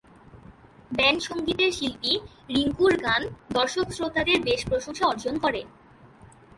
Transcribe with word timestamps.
Band 0.91 1.21
সংগীতের 1.21 1.71
শিল্পী 1.71 2.13
রিংকুর 2.49 2.93
গান 3.01 3.21
দর্শক 3.53 3.87
শ্রোতাদের 3.91 4.37
বেশ 4.41 4.61
প্রশংসা 4.69 5.03
অর্জন 5.07 5.35
করে। 5.39 5.61